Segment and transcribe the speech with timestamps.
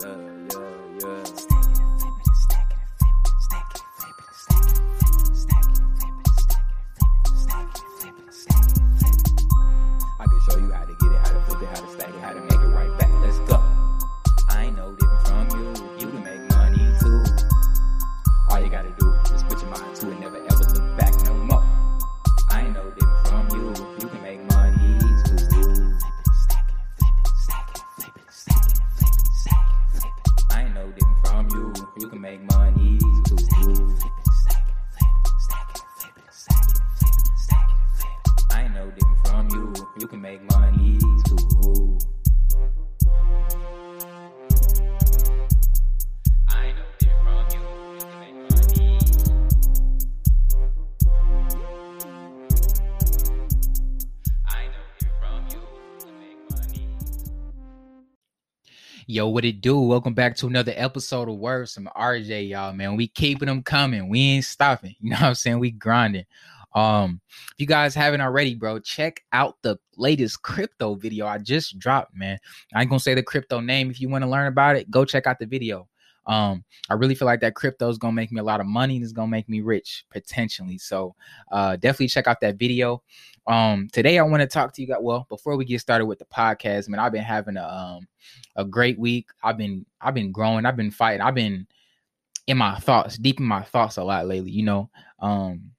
[0.00, 0.23] Yeah.
[59.14, 59.78] Yo, what it do?
[59.78, 62.72] Welcome back to another episode of Words from RJ, y'all.
[62.72, 64.08] Man, we keeping them coming.
[64.08, 64.96] We ain't stopping.
[65.00, 65.60] You know what I'm saying?
[65.60, 66.24] We grinding.
[66.74, 71.78] Um, if you guys haven't already, bro, check out the latest crypto video I just
[71.78, 72.40] dropped, man.
[72.74, 73.88] I ain't gonna say the crypto name.
[73.88, 75.86] If you want to learn about it, go check out the video.
[76.26, 78.96] Um, I really feel like that crypto is gonna make me a lot of money
[78.96, 80.78] and it's gonna make me rich potentially.
[80.78, 81.14] So
[81.52, 83.02] uh definitely check out that video.
[83.46, 84.98] Um, today I want to talk to you guys.
[85.00, 88.08] Well, before we get started with the podcast, man, I've been having a um
[88.56, 89.28] a great week.
[89.42, 91.66] I've been I've been growing, I've been fighting, I've been
[92.46, 94.90] in my thoughts, deep in my thoughts a lot lately, you know.
[95.18, 95.72] Um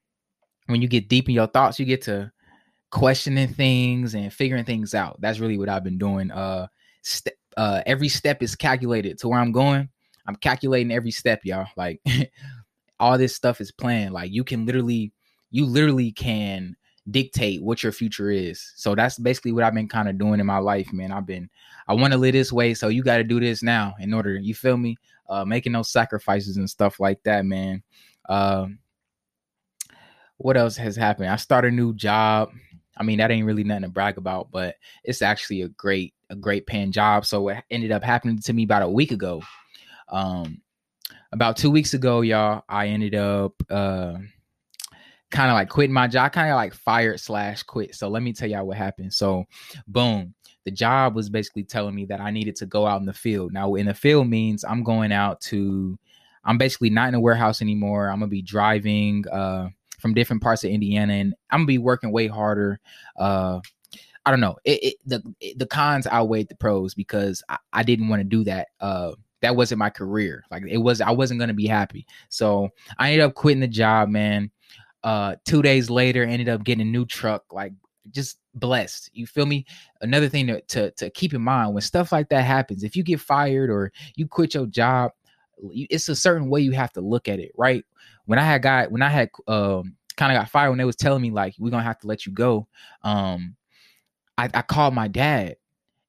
[0.68, 2.32] when you get deep in your thoughts, you get to
[2.92, 5.20] questioning things and figuring things out.
[5.20, 6.32] That's really what I've been doing.
[6.32, 6.68] Uh,
[7.02, 9.90] st- uh every step is calculated to where I'm going.
[10.28, 11.68] I'm calculating every step, y'all.
[11.76, 12.02] Like
[13.00, 14.14] all this stuff is planned.
[14.14, 15.14] Like you can literally,
[15.50, 16.76] you literally can
[17.12, 18.74] dictate what your future is.
[18.76, 21.12] So that's basically what I've been kind of doing in my life, man.
[21.12, 21.50] I've been
[21.88, 24.36] I want to live this way, so you got to do this now in order,
[24.36, 24.98] you feel me?
[25.28, 27.84] Uh making those sacrifices and stuff like that, man.
[28.30, 28.80] Um
[30.38, 31.30] what else has happened?
[31.30, 32.52] I started a new job.
[32.98, 36.36] I mean, that ain't really nothing to brag about, but it's actually a great a
[36.36, 37.26] great paying job.
[37.26, 39.44] So it ended up happening to me about a week ago.
[40.10, 40.62] Um
[41.32, 44.16] about 2 weeks ago, y'all, I ended up uh
[45.36, 47.94] kind of like quitting my job, kind of like fired slash quit.
[47.94, 49.14] So let me tell y'all what happened.
[49.14, 49.46] So,
[49.88, 53.14] boom, the job was basically telling me that I needed to go out in the
[53.14, 53.52] field.
[53.52, 56.00] Now, in the field means I'm going out to,
[56.46, 58.10] I'm basically not in a warehouse anymore.
[58.10, 59.70] I'm gonna be driving uh,
[60.00, 62.80] from different parts of Indiana, and I'm gonna be working way harder.
[63.18, 63.60] Uh,
[64.26, 64.56] I don't know.
[64.64, 68.24] It, it the it, the cons outweighed the pros because I, I didn't want to
[68.24, 68.70] do that.
[68.80, 70.44] Uh, that wasn't my career.
[70.50, 72.08] Like it was, I wasn't gonna be happy.
[72.30, 74.52] So I ended up quitting the job, man
[75.06, 77.72] uh two days later ended up getting a new truck like
[78.12, 79.66] just blessed you feel me?
[80.02, 83.04] Another thing to, to, to keep in mind when stuff like that happens if you
[83.04, 85.12] get fired or you quit your job
[85.72, 87.86] it's a certain way you have to look at it right?
[88.26, 90.96] When i had got when i had um kind of got fired when they was
[90.96, 92.68] telling me like we're gonna have to let you go
[93.04, 93.56] um
[94.38, 95.56] I, I called my dad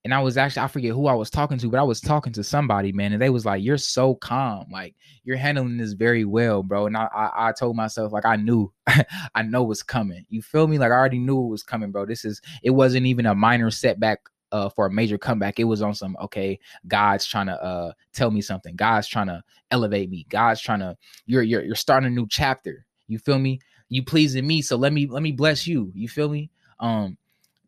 [0.07, 2.33] and I was actually I forget who I was talking to, but I was talking
[2.35, 4.95] to somebody, man, and they was like, "You're so calm, like
[5.25, 8.73] you're handling this very well, bro." And I I, I told myself like I knew,
[9.35, 10.25] I know what's coming.
[10.29, 10.79] You feel me?
[10.79, 12.07] Like I already knew it was coming, bro.
[12.07, 14.21] This is it wasn't even a minor setback
[14.53, 15.59] uh, for a major comeback.
[15.59, 16.61] It was on some okay.
[16.87, 18.77] God's trying to uh, tell me something.
[18.77, 19.43] God's trying to
[19.73, 20.25] elevate me.
[20.29, 20.97] God's trying to
[21.27, 22.87] you're you're you're starting a new chapter.
[23.09, 23.59] You feel me?
[23.89, 25.91] You pleasing me, so let me let me bless you.
[25.97, 26.53] You feel me?
[26.79, 27.19] Um,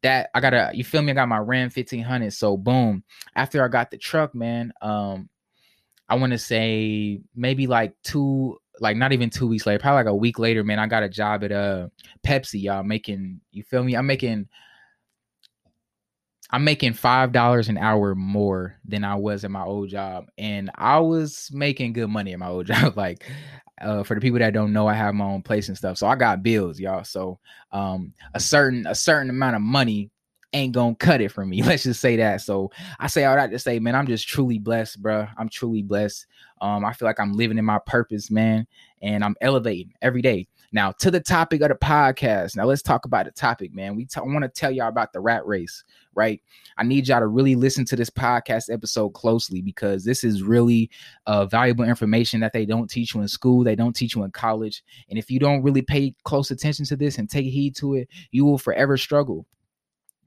[0.03, 1.13] that I got a you feel me?
[1.13, 2.33] I got my Ram 1500.
[2.33, 3.03] So boom.
[3.35, 5.29] After I got the truck, man, um,
[6.09, 10.07] I want to say maybe like two, like not even two weeks later, probably like
[10.07, 11.89] a week later, man, I got a job at uh
[12.27, 13.95] Pepsi, y'all making you feel me?
[13.95, 14.49] I'm making
[16.51, 20.71] I'm making five dollars an hour more than I was at my old job, and
[20.75, 22.97] I was making good money at my old job.
[22.97, 23.25] like
[23.81, 26.07] uh, for the people that don't know, I have my own place and stuff, so
[26.07, 27.05] I got bills, y'all.
[27.05, 27.39] So
[27.73, 30.11] um, a certain a certain amount of money
[30.53, 31.63] ain't gonna cut it for me.
[31.65, 32.41] Let's just say that.
[32.41, 35.27] So I say all that to say, man, I'm just truly blessed, bro.
[35.37, 36.27] I'm truly blessed.
[36.61, 38.67] Um, I feel like I'm living in my purpose, man,
[39.03, 40.49] and I'm elevating every day.
[40.73, 42.57] Now to the topic of the podcast.
[42.57, 43.97] Now let's talk about the topic, man.
[43.97, 45.83] We t- want to tell y'all about the rat race,
[46.15, 46.43] right?
[46.77, 50.91] I need y'all to really listen to this podcast episode closely because this is really
[51.27, 54.31] uh, valuable information that they don't teach you in school, they don't teach you in
[54.31, 57.95] college, and if you don't really pay close attention to this and take heed to
[57.95, 59.47] it, you will forever struggle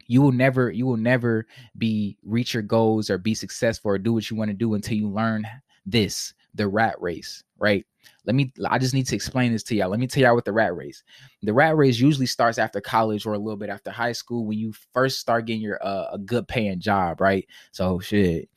[0.08, 1.48] you will never you will never
[1.78, 4.98] be reach your goals or be successful or do what you want to do until
[4.98, 5.48] you learn
[5.86, 7.86] this the rat race right
[8.26, 10.44] let me i just need to explain this to y'all let me tell y'all what
[10.44, 11.04] the rat race
[11.44, 14.58] the rat race usually starts after college or a little bit after high school when
[14.58, 18.50] you first start getting your uh, a good paying job right so shit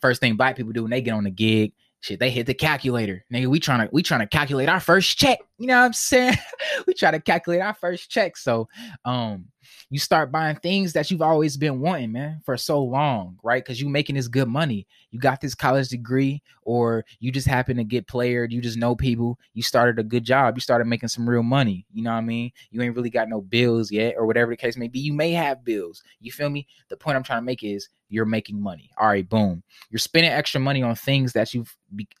[0.00, 2.54] first thing black people do when they get on the gig, shit, they hit the
[2.54, 3.24] calculator.
[3.32, 5.38] Nigga, we trying to we trying to calculate our first check.
[5.58, 6.36] You know what I'm saying?
[6.86, 8.36] we try to calculate our first check.
[8.36, 8.68] So
[9.04, 9.46] um
[9.90, 13.64] you start buying things that you've always been wanting, man, for so long, right?
[13.64, 14.86] Because you're making this good money.
[15.10, 18.50] You got this college degree, or you just happen to get playered.
[18.50, 19.38] You just know people.
[19.54, 20.56] You started a good job.
[20.56, 21.86] You started making some real money.
[21.92, 22.52] You know what I mean?
[22.70, 25.00] You ain't really got no bills yet, or whatever the case may be.
[25.00, 26.02] You may have bills.
[26.20, 26.66] You feel me?
[26.88, 28.90] The point I'm trying to make is you're making money.
[28.98, 29.62] All right, boom.
[29.90, 31.74] You're spending extra money on things that you've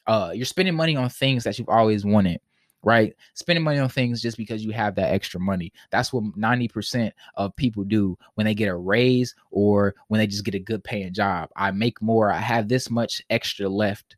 [0.06, 2.40] uh you're spending money on things that you've always wanted
[2.82, 3.14] right?
[3.34, 5.72] Spending money on things just because you have that extra money.
[5.90, 10.44] That's what 90% of people do when they get a raise or when they just
[10.44, 11.50] get a good paying job.
[11.56, 14.16] I make more, I have this much extra left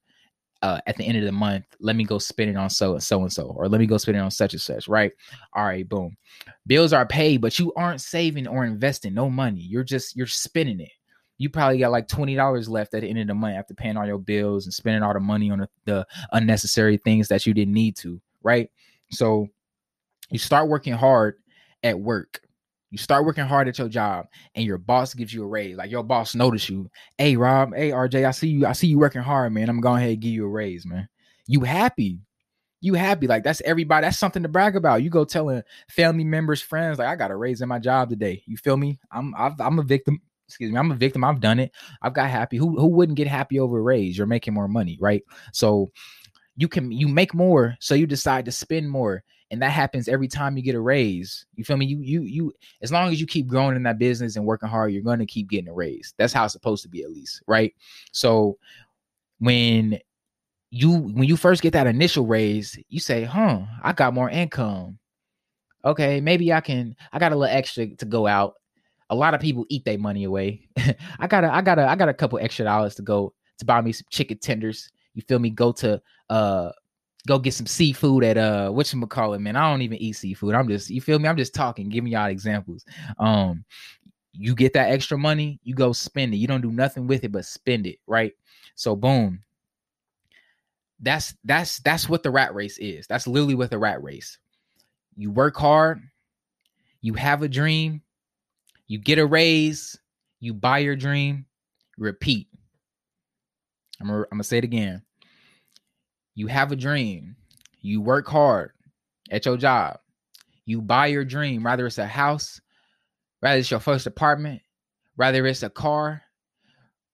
[0.62, 1.64] uh, at the end of the month.
[1.80, 3.96] Let me go spend it on so and so and so, or let me go
[3.96, 5.12] spend it on such and such, right?
[5.54, 6.16] All right, boom.
[6.66, 9.60] Bills are paid, but you aren't saving or investing no money.
[9.60, 10.92] You're just you're spending it
[11.40, 14.06] you probably got like $20 left at the end of the month after paying all
[14.06, 17.72] your bills and spending all the money on the, the, unnecessary things that you didn't
[17.72, 18.70] need to right?
[19.10, 19.48] So
[20.30, 21.36] you start working hard
[21.82, 22.40] at work.
[22.90, 25.76] You start working hard at your job, and your boss gives you a raise.
[25.76, 26.90] Like your boss notice you.
[27.18, 27.74] Hey, Rob.
[27.74, 28.26] Hey, RJ.
[28.26, 28.66] I see you.
[28.66, 29.68] I see you working hard, man.
[29.68, 31.08] I'm going ahead and give you a raise, man.
[31.46, 32.20] You happy?
[32.80, 33.26] You happy?
[33.26, 34.06] Like that's everybody.
[34.06, 35.02] That's something to brag about.
[35.02, 38.42] You go telling family members, friends, like I got a raise in my job today.
[38.46, 38.98] You feel me?
[39.12, 40.20] I'm i am a victim.
[40.48, 40.78] Excuse me.
[40.78, 41.22] I'm a victim.
[41.22, 41.72] I've done it.
[42.02, 42.56] I've got happy.
[42.56, 44.18] Who who wouldn't get happy over a raise?
[44.18, 45.22] You're making more money, right?
[45.52, 45.92] So
[46.60, 50.28] you can you make more so you decide to spend more and that happens every
[50.28, 51.46] time you get a raise.
[51.54, 51.86] You feel me?
[51.86, 52.52] You you you
[52.82, 55.26] as long as you keep growing in that business and working hard you're going to
[55.26, 56.12] keep getting a raise.
[56.18, 57.74] That's how it's supposed to be at least right?
[58.12, 58.58] So
[59.38, 59.98] when
[60.70, 64.98] you when you first get that initial raise you say huh i got more income.
[65.82, 68.56] Okay maybe i can i got a little extra to go out.
[69.08, 70.68] A lot of people eat their money away.
[71.18, 73.64] I got a i got a i got a couple extra dollars to go to
[73.64, 75.50] buy me some chicken tenders you feel me?
[75.50, 76.70] Go to uh
[77.26, 79.56] go get some seafood at uh what you call it, man.
[79.56, 80.54] I don't even eat seafood.
[80.54, 81.28] I'm just you feel me?
[81.28, 82.84] I'm just talking, giving y'all examples.
[83.18, 83.64] Um
[84.32, 86.38] you get that extra money, you go spend it.
[86.38, 88.32] You don't do nothing with it but spend it, right?
[88.74, 89.42] So boom.
[91.00, 93.06] That's that's that's what the rat race is.
[93.06, 94.38] That's literally what the rat race.
[95.16, 96.00] You work hard,
[97.00, 98.02] you have a dream,
[98.86, 99.98] you get a raise,
[100.40, 101.46] you buy your dream,
[101.98, 102.48] repeat.
[104.00, 105.02] I'm gonna, I'm gonna say it again.
[106.34, 107.36] You have a dream.
[107.80, 108.72] You work hard
[109.30, 109.98] at your job.
[110.64, 112.60] You buy your dream, whether it's a house,
[113.40, 114.62] whether it's your first apartment,
[115.16, 116.22] whether it's a car.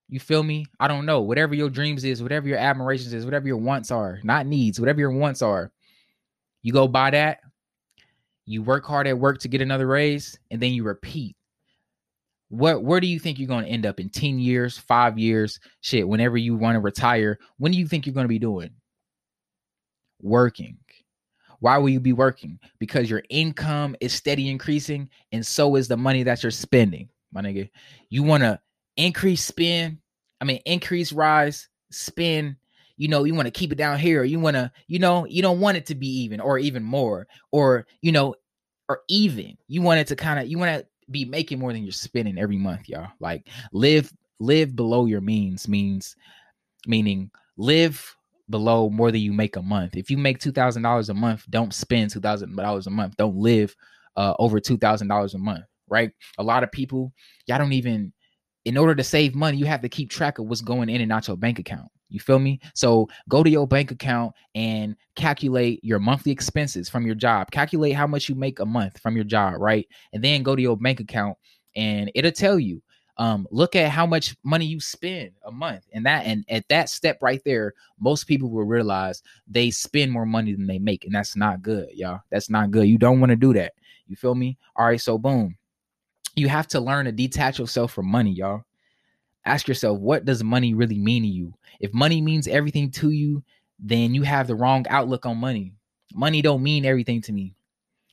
[0.09, 0.67] You feel me?
[0.79, 1.23] I don't know.
[1.23, 5.01] Whatever your dreams is, whatever your admirations is, whatever your wants are, not needs, whatever
[5.01, 5.73] your wants are,
[6.63, 7.41] you go buy that.
[8.45, 11.37] You work hard at work to get another raise, and then you repeat
[12.49, 15.59] what where do you think you're going to end up in 10 years, 5 years,
[15.81, 17.39] shit, whenever you want to retire?
[17.59, 18.71] When do you think you're going to be doing?
[20.21, 20.79] Working.
[21.61, 22.59] Why will you be working?
[22.79, 27.09] Because your income is steady increasing and so is the money that you're spending.
[27.33, 27.69] My nigga,
[28.11, 28.61] you want to
[28.97, 29.99] increase spend,
[30.41, 32.57] I mean increase rise, spend,
[32.97, 35.43] you know, you want to keep it down here, you want to, you know, you
[35.43, 38.35] don't want it to be even or even more or, you know,
[38.89, 39.57] or even.
[39.67, 42.39] You want it to kind of you want to be making more than you're spending
[42.39, 43.09] every month, y'all.
[43.21, 46.17] Like live live below your means means
[46.87, 48.15] meaning live
[48.49, 49.97] below more than you make a month.
[49.97, 53.17] If you make two thousand dollars a month, don't spend two thousand dollars a month.
[53.17, 53.75] Don't live
[54.17, 55.65] uh, over two thousand dollars a month.
[55.89, 56.11] Right?
[56.39, 57.13] A lot of people,
[57.47, 58.13] y'all don't even.
[58.65, 61.13] In order to save money, you have to keep track of what's going in and
[61.13, 61.89] out your bank account.
[62.09, 62.61] You feel me?
[62.75, 67.51] So go to your bank account and calculate your monthly expenses from your job.
[67.51, 69.87] Calculate how much you make a month from your job, right?
[70.13, 71.37] And then go to your bank account
[71.75, 72.83] and it'll tell you.
[73.19, 75.87] Um, look at how much money you spend a month.
[75.95, 80.27] And that and at that step right there, most people will realize they spend more
[80.27, 81.07] money than they make.
[81.07, 82.21] And that's not good, y'all.
[82.31, 82.87] That's not good.
[82.87, 83.73] You don't want to do that.
[84.07, 84.59] You feel me?
[84.77, 85.57] All right, so boom.
[86.35, 88.65] You have to learn to detach yourself from money, y'all
[89.47, 91.55] ask yourself what does money really mean to you?
[91.81, 93.43] If money means everything to you
[93.79, 95.73] then you have the wrong outlook on money.
[96.15, 97.55] Money don't mean everything to me.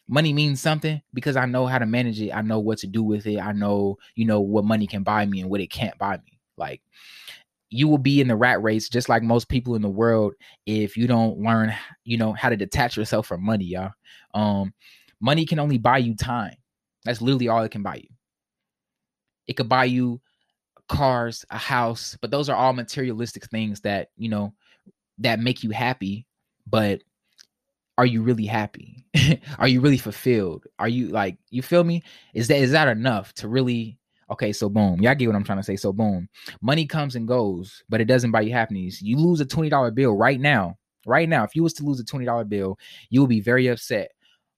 [0.08, 2.32] Money means something because i know how to manage it.
[2.32, 3.40] I know what to do with it.
[3.40, 6.40] I know you know what money can buy me and what it can't buy me.
[6.58, 6.82] Like
[7.70, 10.34] you will be in the rat race just like most people in the world
[10.66, 11.74] if you don't learn
[12.04, 13.92] you know how to detach yourself from money y'all.
[14.34, 14.74] Um
[15.22, 16.56] money can only buy you time.
[17.06, 18.10] That's literally all it can buy you.
[19.48, 20.22] It could buy you
[20.90, 24.54] cars, a house, but those are all materialistic things that, you know,
[25.20, 26.26] that make you happy,
[26.68, 27.02] but
[27.98, 29.06] are you really happy?
[29.60, 30.66] are you really fulfilled?
[30.80, 32.02] Are you like you feel me?
[32.34, 34.00] Is that is that enough to really
[34.32, 35.02] Okay, so boom.
[35.02, 35.76] Y'all get what I'm trying to say.
[35.76, 36.28] So boom.
[36.62, 39.02] Money comes and goes, but it doesn't buy you happiness.
[39.02, 40.78] You lose a $20 bill right now.
[41.06, 44.12] Right now, if you was to lose a $20 bill, you will be very upset.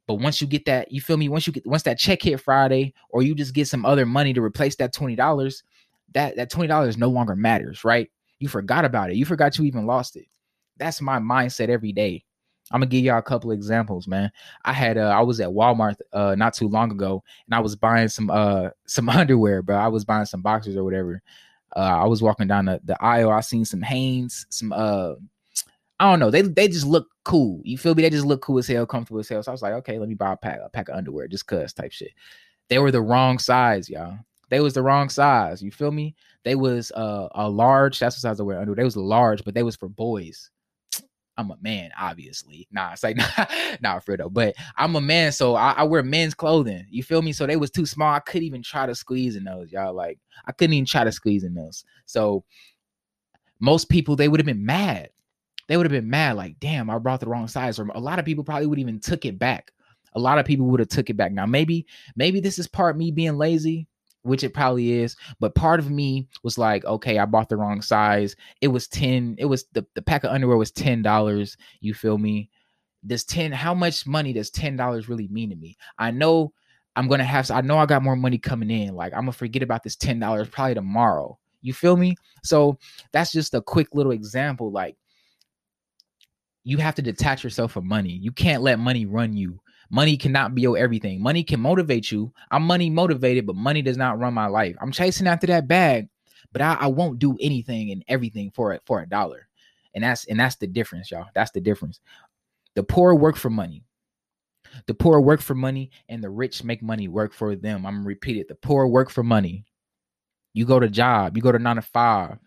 [0.07, 1.27] But once you get that, you feel me?
[1.27, 4.33] Once you get once that check hit Friday, or you just get some other money
[4.33, 5.63] to replace that $20,
[6.15, 8.09] that that $20 no longer matters, right?
[8.39, 9.17] You forgot about it.
[9.17, 10.25] You forgot you even lost it.
[10.77, 12.23] That's my mindset every day.
[12.71, 14.31] I'm gonna give y'all a couple examples, man.
[14.63, 17.75] I had uh I was at Walmart uh not too long ago and I was
[17.75, 19.77] buying some uh some underwear, bro.
[19.77, 21.21] I was buying some boxers or whatever.
[21.75, 25.13] Uh I was walking down the, the aisle, I seen some Hanes, some uh
[25.99, 26.31] I don't know.
[26.31, 27.61] They they just look cool.
[27.63, 28.01] You feel me?
[28.01, 29.43] They just look cool as hell, comfortable as hell.
[29.43, 31.47] So I was like, okay, let me buy a pack, a pack of underwear, just
[31.47, 32.11] cuz type shit.
[32.67, 34.17] They were the wrong size, y'all.
[34.49, 35.61] They was the wrong size.
[35.61, 36.15] You feel me?
[36.43, 37.99] They was uh, a large.
[37.99, 38.75] That's the size I wear underwear.
[38.75, 40.51] They was large, but they was for boys.
[41.37, 42.67] I'm a man, obviously.
[42.71, 43.45] Nah, it's like nah,
[43.81, 44.29] nah for though.
[44.29, 46.85] But I'm a man, so I, I, wear men's clothing.
[46.89, 47.33] You feel me?
[47.33, 48.13] So they was too small.
[48.13, 49.93] I couldn't even try to squeeze in those, y'all.
[49.93, 51.83] Like I couldn't even try to squeeze in those.
[52.05, 52.45] So
[53.59, 55.09] most people they would have been mad.
[55.67, 57.79] They would have been mad, like, damn, I brought the wrong size.
[57.79, 59.71] Or a lot of people probably would even took it back.
[60.13, 61.31] A lot of people would have took it back.
[61.31, 63.87] Now, maybe, maybe this is part me being lazy
[64.25, 65.15] which it probably is.
[65.39, 68.35] But part of me was like, okay, I bought the wrong size.
[68.59, 71.57] It was 10, it was the, the pack of underwear was $10.
[71.79, 72.49] You feel me?
[73.05, 75.77] Does 10, how much money does $10 really mean to me?
[75.99, 76.53] I know
[76.95, 78.95] I'm gonna have I know I got more money coming in.
[78.95, 81.37] Like I'm gonna forget about this $10 probably tomorrow.
[81.61, 82.15] You feel me?
[82.43, 82.79] So
[83.11, 84.71] that's just a quick little example.
[84.71, 84.95] Like
[86.63, 88.11] you have to detach yourself from money.
[88.11, 89.59] You can't let money run you.
[89.89, 91.21] Money cannot be your everything.
[91.21, 92.33] Money can motivate you.
[92.51, 94.75] I'm money motivated, but money does not run my life.
[94.81, 96.09] I'm chasing after that bag,
[96.51, 99.47] but I, I won't do anything and everything for it for a dollar.
[99.93, 101.27] And that's and that's the difference, y'all.
[101.33, 101.99] That's the difference.
[102.75, 103.83] The poor work for money.
[104.87, 107.85] The poor work for money, and the rich make money work for them.
[107.85, 108.47] I'm repeat it.
[108.49, 109.65] The poor work for money.
[110.53, 112.37] You go to job, you go to nine to five,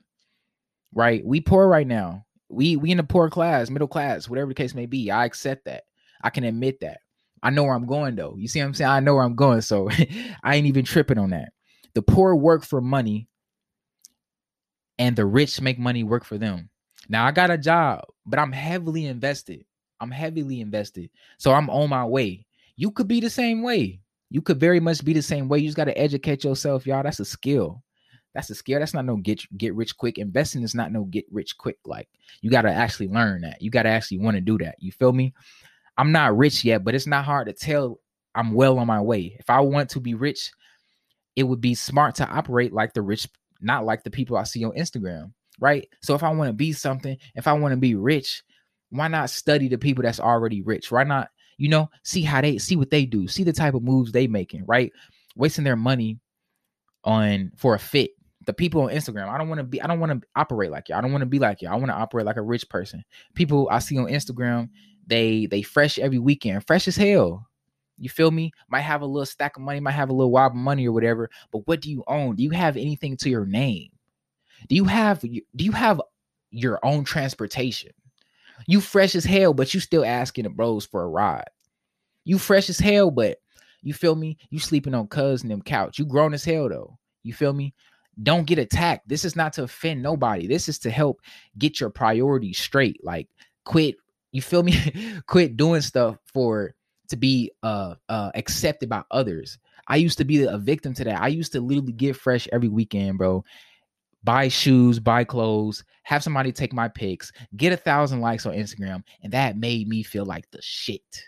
[0.95, 1.25] right?
[1.25, 2.27] We poor right now.
[2.51, 5.11] We we in the poor class, middle class, whatever the case may be.
[5.11, 5.85] I accept that.
[6.23, 6.99] I can admit that.
[7.43, 8.35] I know where I'm going though.
[8.37, 8.91] You see what I'm saying?
[8.91, 9.61] I know where I'm going.
[9.61, 9.89] So
[10.43, 11.53] I ain't even tripping on that.
[11.95, 13.29] The poor work for money
[14.99, 16.71] and the rich make money work for them.
[17.09, 19.65] Now I got a job, but I'm heavily invested.
[20.01, 21.11] I'm heavily invested.
[21.39, 22.47] So I'm on my way.
[22.77, 24.01] You could be the same way.
[24.31, 25.59] You could very much be the same way.
[25.59, 27.03] You just got to educate yourself, y'all.
[27.03, 27.83] That's a skill.
[28.35, 28.79] That's a skill.
[28.79, 30.19] That's not no get get rich quick.
[30.19, 31.79] Investing is not no get rich quick.
[31.85, 32.09] Like
[32.43, 33.61] you got to actually learn that.
[33.63, 34.77] You got to actually want to do that.
[34.79, 35.35] You feel me?
[35.99, 38.01] I'm not rich yet, but it's not hard to tell
[38.35, 39.37] I'm well on my way.
[39.41, 40.53] If I want to be rich,
[41.35, 43.29] it would be smart to operate like the rich,
[43.61, 45.89] not like the people I see on Instagram, right?
[46.01, 48.45] So if I want to be something, if I want to be rich,
[48.91, 50.91] why not study the people that's already rich?
[50.93, 53.83] Why not, you know, see how they see what they do, see the type of
[53.83, 54.93] moves they making, right?
[55.37, 56.21] Wasting their money
[57.05, 58.13] on for a fit.
[58.47, 60.89] The people on Instagram, I don't want to be, I don't want to operate like
[60.89, 60.95] you.
[60.95, 61.69] I don't want to be like you.
[61.69, 63.05] I want to operate like a rich person.
[63.35, 64.71] People I see on Instagram,
[65.09, 67.49] they they fresh every weekend, fresh as hell.
[67.99, 68.53] You feel me?
[68.69, 70.93] Might have a little stack of money, might have a little wob of money or
[70.93, 71.31] whatever.
[71.51, 72.37] But what do you own?
[72.37, 73.91] Do you have anything to your name?
[74.69, 76.01] Do you have do you have
[76.51, 77.91] your own transportation?
[78.67, 81.49] You fresh as hell, but you still asking the bros for a ride.
[82.25, 83.39] You fresh as hell, but
[83.83, 84.37] you feel me?
[84.51, 85.99] You sleeping on cousin them couch.
[85.99, 86.99] You grown as hell though.
[87.23, 87.75] You feel me?
[88.23, 89.09] Don't get attacked.
[89.09, 90.47] This is not to offend nobody.
[90.47, 91.21] This is to help
[91.57, 93.03] get your priorities straight.
[93.05, 93.29] Like
[93.65, 93.97] quit
[94.33, 94.75] you feel me?
[95.27, 96.75] Quit doing stuff for
[97.09, 99.59] to be uh uh accepted by others.
[99.89, 101.21] I used to be a victim to that.
[101.21, 103.45] I used to literally get fresh every weekend, bro.
[104.23, 109.03] Buy shoes, buy clothes, have somebody take my pics, get a thousand likes on Instagram,
[109.23, 111.23] and that made me feel like the shit.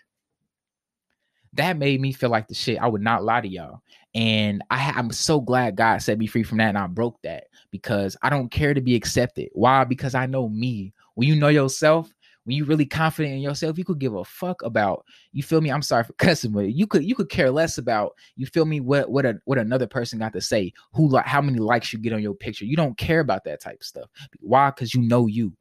[1.54, 2.80] That made me feel like the shit.
[2.80, 3.80] I would not lie to y'all.
[4.14, 7.44] And I, I'm so glad God set me free from that and I broke that
[7.70, 9.48] because I don't care to be accepted.
[9.52, 9.84] Why?
[9.84, 10.92] Because I know me.
[11.14, 12.12] When you know yourself,
[12.44, 15.70] when you really confident in yourself, you could give a fuck about you feel me.
[15.70, 18.80] I'm sorry for cussing, but you could you could care less about you feel me
[18.80, 21.98] what what a, what another person got to say, who like how many likes you
[21.98, 22.64] get on your picture.
[22.64, 24.10] You don't care about that type of stuff.
[24.40, 24.70] Why?
[24.70, 25.52] Because you know you.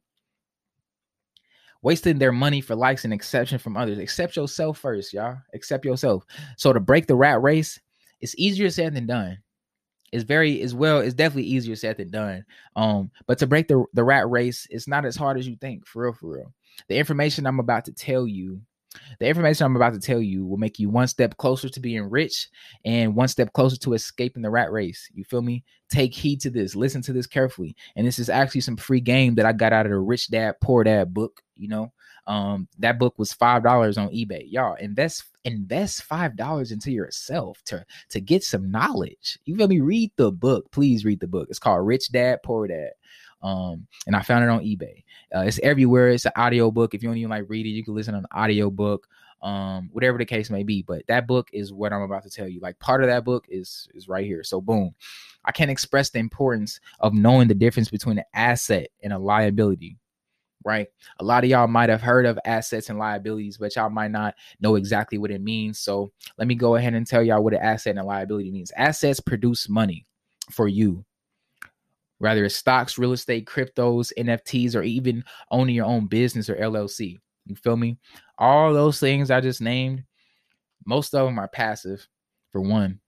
[1.82, 3.98] Wasting their money for likes and exception from others.
[3.98, 5.38] Accept yourself first, y'all.
[5.54, 6.24] Accept yourself.
[6.58, 7.80] So to break the rat race,
[8.20, 9.38] it's easier said than done.
[10.12, 10.98] It's very as well.
[11.00, 12.44] It's definitely easier said than done.
[12.74, 15.86] Um, but to break the the rat race, it's not as hard as you think.
[15.86, 16.52] For real, for real.
[16.88, 18.60] The information I'm about to tell you,
[19.20, 22.02] the information I'm about to tell you will make you one step closer to being
[22.10, 22.48] rich
[22.84, 25.08] and one step closer to escaping the rat race.
[25.14, 25.62] You feel me?
[25.90, 26.74] Take heed to this.
[26.74, 27.76] Listen to this carefully.
[27.94, 30.56] And this is actually some free game that I got out of the Rich Dad
[30.60, 31.40] Poor Dad book.
[31.56, 31.92] You know,
[32.26, 34.44] Um, that book was five dollars on eBay.
[34.50, 39.38] Y'all invest invest five dollars into yourself to to get some knowledge.
[39.44, 39.80] You feel me?
[39.80, 40.70] Read the book.
[40.70, 41.48] Please read the book.
[41.48, 42.90] It's called Rich Dad Poor Dad.
[43.42, 45.04] Um, and I found it on eBay.
[45.34, 46.08] Uh, it's everywhere.
[46.08, 46.94] It's an audio book.
[46.94, 49.06] If you don't even like read it, you can listen to an audio book.
[49.42, 50.82] Um, whatever the case may be.
[50.82, 52.60] But that book is what I'm about to tell you.
[52.60, 54.44] Like part of that book is is right here.
[54.44, 54.94] So boom.
[55.46, 59.96] I can't express the importance of knowing the difference between an asset and a liability
[60.64, 60.88] right?
[61.20, 64.34] A lot of y'all might have heard of assets and liabilities, but y'all might not
[64.60, 65.78] know exactly what it means.
[65.78, 68.72] So let me go ahead and tell y'all what an asset and a liability means.
[68.76, 70.06] Assets produce money
[70.50, 71.04] for you,
[72.20, 77.16] whether it's stocks, real estate, cryptos, NFTs, or even owning your own business or LLC.
[77.46, 77.98] You feel me?
[78.38, 80.04] All those things I just named,
[80.86, 82.06] most of them are passive,
[82.52, 83.00] for one.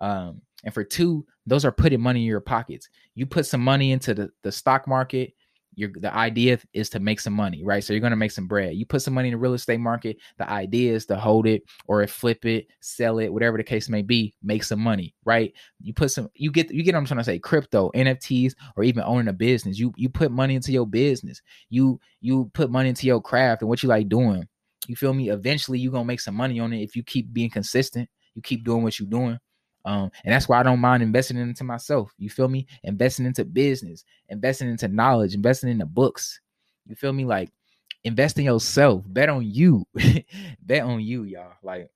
[0.00, 2.88] Um, and for two, those are putting money in your pockets.
[3.16, 5.32] You put some money into the, the stock market,
[5.74, 7.82] you're the idea is to make some money, right?
[7.82, 8.74] So you're gonna make some bread.
[8.74, 10.16] You put some money in the real estate market.
[10.38, 14.02] The idea is to hold it or flip it, sell it, whatever the case may
[14.02, 15.52] be, make some money, right?
[15.80, 16.94] You put some, you get, you get.
[16.94, 19.78] what I'm trying to say, crypto, NFTs, or even owning a business.
[19.78, 21.40] You you put money into your business.
[21.68, 24.46] You you put money into your craft and what you like doing.
[24.88, 25.30] You feel me?
[25.30, 28.08] Eventually, you're gonna make some money on it if you keep being consistent.
[28.34, 29.38] You keep doing what you're doing.
[29.84, 32.12] Um, and that's why I don't mind investing into myself.
[32.18, 32.66] You feel me?
[32.84, 36.40] Investing into business, investing into knowledge, investing into books.
[36.86, 37.24] You feel me?
[37.24, 37.50] Like
[38.04, 39.04] invest in yourself.
[39.06, 39.86] Bet on you.
[40.62, 41.52] Bet on you, y'all.
[41.62, 41.90] Like,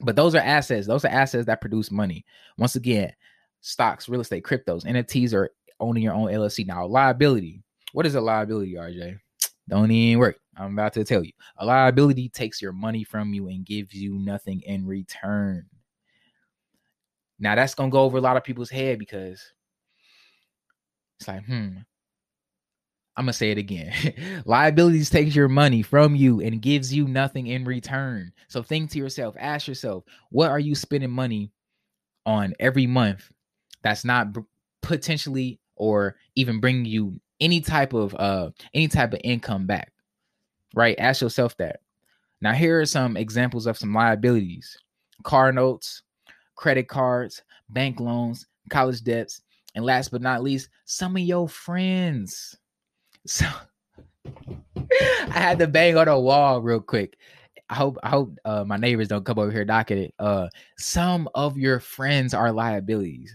[0.00, 0.86] but those are assets.
[0.86, 2.24] Those are assets that produce money.
[2.58, 3.12] Once again,
[3.60, 6.66] stocks, real estate, cryptos, NFTs are owning your own LLC.
[6.66, 7.62] Now, liability.
[7.92, 9.18] What is a liability, RJ?
[9.68, 10.38] Don't even work.
[10.56, 11.32] I'm about to tell you.
[11.56, 15.66] A liability takes your money from you and gives you nothing in return.
[17.38, 19.52] Now that's gonna go over a lot of people's head because
[21.18, 21.78] it's like, hmm.
[23.16, 23.92] I'm gonna say it again.
[24.44, 28.32] Liabilities takes your money from you and gives you nothing in return.
[28.48, 31.52] So think to yourself, ask yourself, what are you spending money
[32.26, 33.30] on every month
[33.82, 34.40] that's not b-
[34.82, 39.92] potentially or even bringing you any type of uh any type of income back?
[40.74, 40.98] Right?
[40.98, 41.80] Ask yourself that.
[42.40, 44.76] Now here are some examples of some liabilities.
[45.22, 46.02] Car notes,
[46.54, 49.42] credit cards, bank loans, college debts,
[49.74, 52.56] and last but not least, some of your friends.
[53.26, 53.46] So
[54.26, 57.16] I had to bang on the wall real quick.
[57.70, 60.14] I hope I hope uh, my neighbors don't come over here knocking it.
[60.18, 63.34] Uh, some of your friends are liabilities.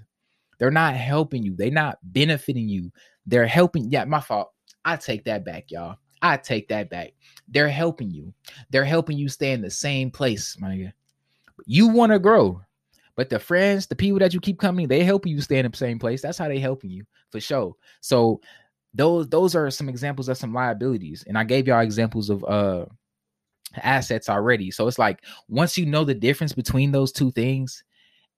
[0.60, 1.56] They're not helping you.
[1.56, 2.92] They're not benefiting you.
[3.26, 3.90] They're helping.
[3.90, 4.52] Yeah, my fault.
[4.86, 5.98] I take that back, y'all.
[6.22, 7.14] I take that back.
[7.48, 8.34] They're helping you.
[8.70, 10.94] They're helping you stay in the same place, my nigga.
[11.66, 12.62] You want to grow.
[13.20, 15.76] But the friends, the people that you keep coming, they help you stay in the
[15.76, 16.22] same place.
[16.22, 17.76] That's how they helping you for sure.
[18.00, 18.40] So
[18.94, 21.26] those those are some examples of some liabilities.
[21.28, 22.86] And I gave y'all examples of uh
[23.84, 24.72] assets already.
[24.72, 27.84] So it's like once you know the difference between those two things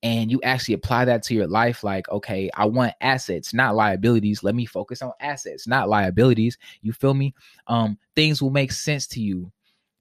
[0.02, 4.42] and you actually apply that to your life like okay, I want assets, not liabilities.
[4.42, 6.58] Let me focus on assets, not liabilities.
[6.82, 7.36] You feel me?
[7.68, 9.52] Um things will make sense to you.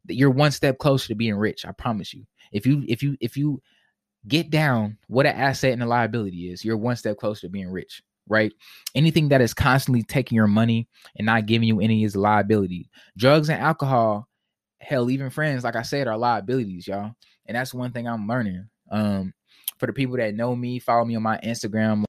[0.08, 2.24] You're one step closer to being rich, I promise you.
[2.50, 3.60] If you if you if you
[4.28, 6.64] get down what an asset and a liability is.
[6.64, 8.52] You're one step closer to being rich, right?
[8.94, 12.90] Anything that is constantly taking your money and not giving you any is a liability.
[13.16, 14.28] Drugs and alcohol,
[14.80, 17.12] hell, even friends, like I said, are liabilities, y'all.
[17.46, 18.68] And that's one thing I'm learning.
[18.90, 19.32] Um,
[19.78, 22.04] for the people that know me, follow me on my Instagram.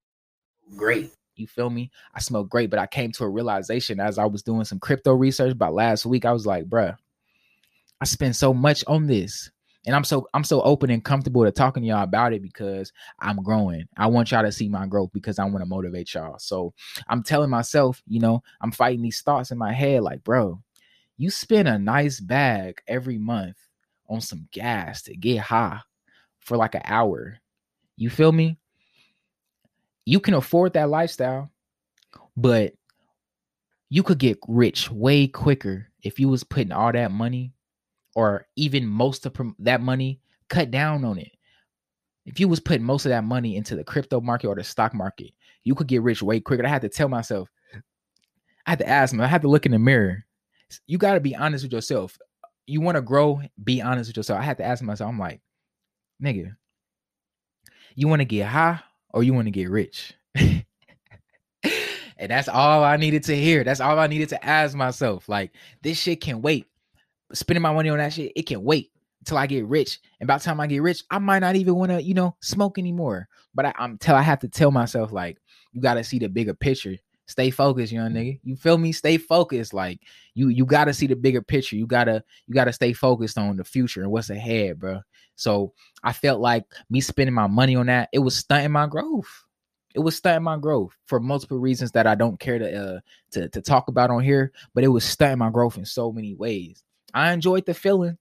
[0.75, 1.11] Great.
[1.35, 1.89] You feel me?
[2.13, 5.13] I smell great, but I came to a realization as I was doing some crypto
[5.13, 6.25] research about last week.
[6.25, 6.95] I was like, bruh,
[7.99, 9.49] I spend so much on this
[9.85, 12.91] and I'm so I'm so open and comfortable to talking to y'all about it because
[13.19, 13.85] I'm growing.
[13.97, 16.37] I want y'all to see my growth because I want to motivate y'all.
[16.37, 16.73] So
[17.07, 20.61] I'm telling myself, you know, I'm fighting these thoughts in my head like, bro,
[21.17, 23.57] you spend a nice bag every month
[24.07, 25.79] on some gas to get high
[26.39, 27.39] for like an hour.
[27.97, 28.57] You feel me?
[30.05, 31.51] You can afford that lifestyle,
[32.35, 32.73] but
[33.89, 37.53] you could get rich way quicker if you was putting all that money
[38.15, 40.19] or even most of that money,
[40.49, 41.31] cut down on it.
[42.25, 44.93] If you was putting most of that money into the crypto market or the stock
[44.93, 45.31] market,
[45.63, 46.65] you could get rich way quicker.
[46.65, 47.49] I had to tell myself,
[48.65, 50.25] I had to ask me, I had to look in the mirror.
[50.87, 52.17] You got to be honest with yourself.
[52.67, 54.39] You want to grow, be honest with yourself.
[54.39, 55.41] I had to ask myself, I'm like,
[56.23, 56.55] nigga,
[57.95, 60.13] you want to get high or you want to get rich?
[60.35, 60.63] and
[62.17, 63.63] that's all I needed to hear.
[63.63, 65.27] That's all I needed to ask myself.
[65.27, 66.67] Like, this shit can wait
[67.33, 68.91] spending my money on that shit, it can wait
[69.21, 69.99] until I get rich.
[70.19, 72.35] And by the time I get rich, I might not even want to, you know,
[72.41, 73.27] smoke anymore.
[73.53, 75.37] But I, am tell I have to tell myself like,
[75.71, 76.97] you got to see the bigger picture.
[77.31, 78.39] Stay focused, young nigga.
[78.43, 78.91] You feel me?
[78.91, 79.73] Stay focused.
[79.73, 80.01] Like
[80.33, 81.77] you you gotta see the bigger picture.
[81.77, 84.99] You gotta you gotta stay focused on the future and what's ahead, bro.
[85.37, 85.71] So
[86.03, 89.29] I felt like me spending my money on that, it was stunting my growth.
[89.95, 92.99] It was stunting my growth for multiple reasons that I don't care to uh
[93.31, 96.33] to, to talk about on here, but it was stunting my growth in so many
[96.33, 96.83] ways.
[97.13, 98.17] I enjoyed the feeling.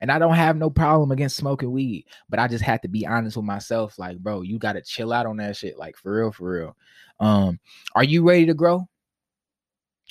[0.00, 3.06] And I don't have no problem against smoking weed, but I just had to be
[3.06, 3.98] honest with myself.
[3.98, 5.78] Like, bro, you gotta chill out on that shit.
[5.78, 6.76] Like, for real, for real.
[7.20, 7.60] Um,
[7.94, 8.88] are you ready to grow?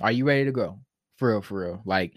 [0.01, 0.79] Are you ready to grow?
[1.17, 1.81] For real, for real.
[1.85, 2.13] Like,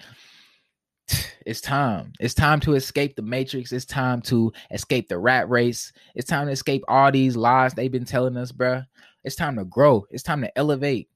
[1.46, 2.12] it's time.
[2.20, 3.72] It's time to escape the matrix.
[3.72, 5.92] It's time to escape the rat race.
[6.14, 8.82] It's time to escape all these lies they've been telling us, bro.
[9.24, 10.06] It's time to grow.
[10.10, 11.08] It's time to elevate.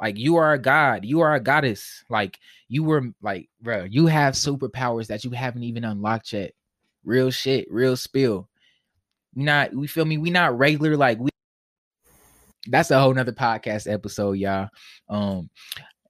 [0.00, 2.04] Like you are a god, you are a goddess.
[2.08, 6.52] Like you were like, bro, you have superpowers that you haven't even unlocked yet.
[7.04, 8.48] Real shit, real spill.
[9.34, 10.18] Not, we feel me?
[10.18, 11.30] We not regular like we.
[12.66, 14.68] That's a whole nother podcast episode, y'all.
[15.08, 15.48] Um,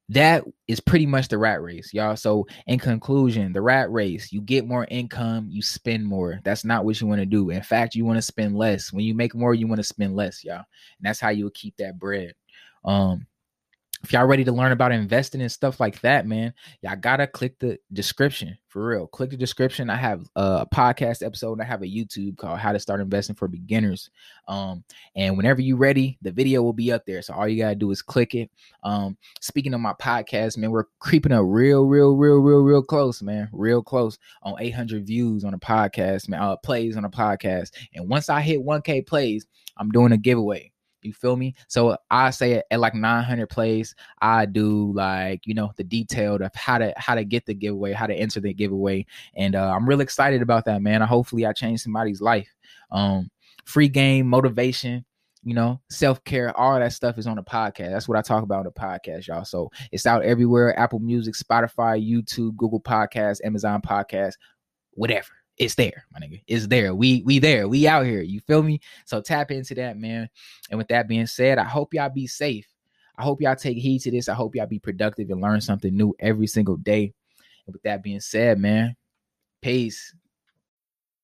[0.08, 2.16] that is pretty much the rat race, y'all.
[2.16, 6.40] So, in conclusion, the rat race, you get more income, you spend more.
[6.42, 7.50] That's not what you want to do.
[7.50, 8.92] In fact, you want to spend less.
[8.92, 10.56] When you make more, you want to spend less, y'all.
[10.56, 10.64] And
[11.02, 12.34] that's how you will keep that bread.
[12.84, 13.26] Um,
[14.02, 17.58] if y'all ready to learn about investing and stuff like that, man, y'all gotta click
[17.58, 19.06] the description for real.
[19.06, 19.90] Click the description.
[19.90, 23.46] I have a podcast episode I have a YouTube called How to Start Investing for
[23.46, 24.08] Beginners.
[24.48, 24.84] Um,
[25.14, 27.20] and whenever you're ready, the video will be up there.
[27.20, 28.50] So all you gotta do is click it.
[28.82, 33.20] Um, speaking of my podcast, man, we're creeping up real, real, real, real, real close,
[33.20, 37.72] man, real close on 800 views on a podcast, man, uh, plays on a podcast.
[37.94, 40.72] And once I hit 1K plays, I'm doing a giveaway.
[41.02, 41.54] You feel me?
[41.68, 46.54] So I say at like 900 plays, I do like you know the detailed of
[46.54, 49.88] how to how to get the giveaway, how to enter the giveaway, and uh, I'm
[49.88, 51.00] really excited about that, man.
[51.00, 52.54] Hopefully, I change somebody's life.
[52.90, 53.30] Um,
[53.64, 55.04] free game, motivation,
[55.42, 57.92] you know, self care, all that stuff is on the podcast.
[57.92, 59.44] That's what I talk about on the podcast, y'all.
[59.44, 64.34] So it's out everywhere: Apple Music, Spotify, YouTube, Google Podcasts, Amazon Podcasts,
[64.92, 66.40] whatever it's there, my nigga.
[66.46, 66.94] It's there.
[66.94, 67.68] We we there.
[67.68, 68.22] We out here.
[68.22, 68.80] You feel me?
[69.04, 70.30] So tap into that, man.
[70.70, 72.66] And with that being said, I hope y'all be safe.
[73.18, 74.30] I hope y'all take heed to this.
[74.30, 77.12] I hope y'all be productive and learn something new every single day.
[77.66, 78.96] And with that being said, man,
[79.60, 80.14] peace.